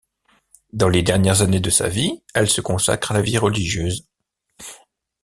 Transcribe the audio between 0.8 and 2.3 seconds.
les dernières années de sa vie,